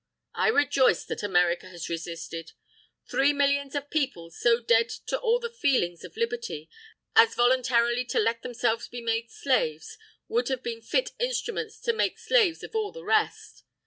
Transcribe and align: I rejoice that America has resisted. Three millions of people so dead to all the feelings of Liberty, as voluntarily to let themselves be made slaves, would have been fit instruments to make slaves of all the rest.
I 0.33 0.47
rejoice 0.47 1.05
that 1.05 1.21
America 1.21 1.67
has 1.69 1.87
resisted. 1.87 2.53
Three 3.07 3.33
millions 3.33 3.75
of 3.75 3.91
people 3.91 4.31
so 4.31 4.59
dead 4.59 4.89
to 5.05 5.19
all 5.19 5.37
the 5.39 5.51
feelings 5.53 6.03
of 6.03 6.17
Liberty, 6.17 6.71
as 7.15 7.35
voluntarily 7.35 8.03
to 8.05 8.17
let 8.19 8.41
themselves 8.41 8.87
be 8.87 8.99
made 9.01 9.29
slaves, 9.29 9.99
would 10.27 10.47
have 10.49 10.63
been 10.63 10.81
fit 10.81 11.11
instruments 11.19 11.79
to 11.81 11.93
make 11.93 12.17
slaves 12.17 12.63
of 12.63 12.73
all 12.75 12.91
the 12.91 13.05
rest. 13.05 13.63